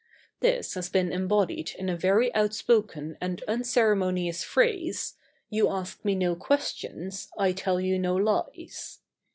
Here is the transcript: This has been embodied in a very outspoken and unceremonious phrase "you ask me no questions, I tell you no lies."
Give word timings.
This 0.39 0.73
has 0.73 0.89
been 0.89 1.11
embodied 1.13 1.73
in 1.77 1.87
a 1.87 1.95
very 1.95 2.33
outspoken 2.33 3.19
and 3.21 3.43
unceremonious 3.47 4.43
phrase 4.43 5.13
"you 5.51 5.69
ask 5.69 6.03
me 6.03 6.15
no 6.15 6.35
questions, 6.35 7.29
I 7.37 7.51
tell 7.51 7.79
you 7.79 7.99
no 7.99 8.15
lies." 8.15 8.97